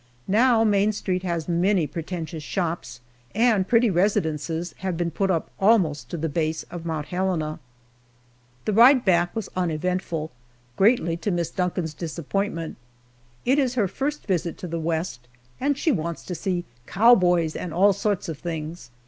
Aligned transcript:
Now 0.27 0.63
Main 0.63 0.91
street 0.93 1.21
has 1.21 1.47
many 1.47 1.85
pretentious 1.85 2.41
shops, 2.41 3.01
and 3.35 3.67
pretty 3.67 3.91
residences 3.91 4.73
have 4.79 4.97
been 4.97 5.11
put 5.11 5.29
up 5.29 5.51
almost 5.59 6.09
to 6.09 6.17
the 6.17 6.27
base 6.27 6.63
of 6.71 6.87
Mount 6.87 7.09
Helena. 7.09 7.59
The 8.65 8.73
ride 8.73 9.05
back 9.05 9.35
was 9.35 9.47
uneventful, 9.55 10.31
greatly 10.75 11.17
to 11.17 11.29
Miss 11.29 11.51
Duncan's 11.51 11.93
disappointment. 11.93 12.77
It 13.45 13.59
is 13.59 13.75
her 13.75 13.87
first 13.87 14.25
visit 14.25 14.57
to 14.57 14.67
the 14.67 14.79
West, 14.79 15.27
and 15.59 15.77
she 15.77 15.91
wants 15.91 16.23
to 16.23 16.33
see 16.33 16.65
cowboys 16.87 17.55
and 17.55 17.71
all 17.71 17.93
sorts 17.93 18.27
of 18.27 18.39
things. 18.39 18.89